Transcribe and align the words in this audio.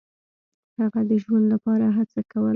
هغه 0.79 1.01
د 1.09 1.11
ژوند 1.23 1.45
لپاره 1.53 1.85
هڅه 1.97 2.19
کوله. 2.31 2.49